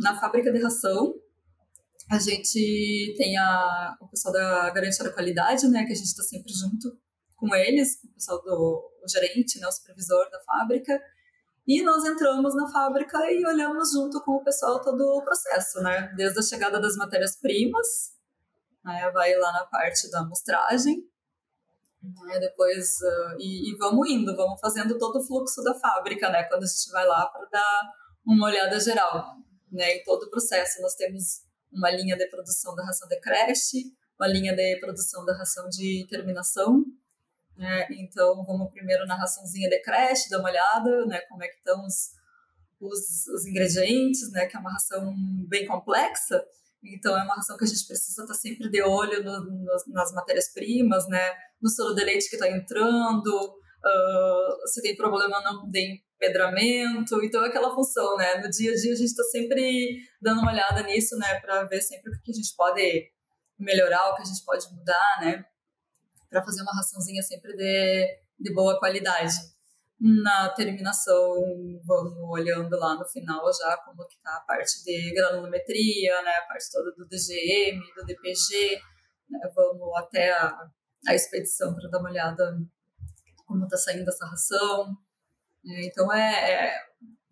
[0.00, 1.14] Na fábrica de ração,
[2.10, 6.22] a gente tem a, o pessoal da garantia da qualidade, né, que a gente está
[6.22, 6.98] sempre junto
[7.36, 11.00] com eles, o pessoal do o gerente, né, o supervisor da fábrica,
[11.66, 16.12] e nós entramos na fábrica e olhamos junto com o pessoal todo o processo, né,
[16.16, 17.86] desde a chegada das matérias-primas,
[18.84, 21.04] né, vai lá na parte da amostragem,
[22.02, 26.42] né, depois, uh, e, e, vamos indo, vamos fazendo todo o fluxo da fábrica, né,
[26.44, 27.92] quando a gente vai lá para dar
[28.26, 29.36] uma olhada geral,
[29.70, 30.80] né, em todo o processo.
[30.80, 31.42] Nós temos
[31.72, 33.84] uma linha de produção da ração de creche,
[34.18, 36.84] uma linha de produção da ração de terminação,
[37.56, 41.56] né, então vamos primeiro na raçãozinha de creche, dar uma olhada, né, como é que
[41.56, 42.10] estão os,
[42.80, 45.14] os, os ingredientes, né, que é uma ração
[45.48, 46.44] bem complexa,
[46.82, 50.12] então, é uma ração que a gente precisa estar sempre de olho no, no, nas
[50.12, 51.32] matérias-primas, né?
[51.60, 57.42] No soro de leite que está entrando, uh, se tem problema não de empedramento, então
[57.44, 58.36] é aquela função, né?
[58.36, 61.40] No dia a dia a gente está sempre dando uma olhada nisso, né?
[61.40, 63.10] Para ver sempre o que a gente pode
[63.58, 65.44] melhorar, o que a gente pode mudar, né?
[66.28, 69.34] Para fazer uma raçãozinha sempre de, de boa qualidade
[69.98, 71.34] na terminação,
[71.84, 76.46] vamos olhando lá no final já como que tá a parte de granulometria, né, a
[76.46, 78.80] parte toda do DGM, do DPG,
[79.28, 80.56] né, vamos até a,
[81.06, 82.56] a expedição para dar uma olhada
[83.46, 84.96] como está saindo essa ração.
[85.66, 86.74] É, então é, é,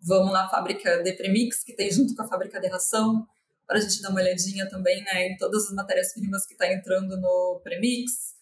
[0.01, 3.25] vamos na fábrica de premix que tem junto com a fábrica de ração
[3.67, 7.17] para a gente dar uma olhadinha também né, em todas as matérias-primas que está entrando
[7.17, 8.38] no premix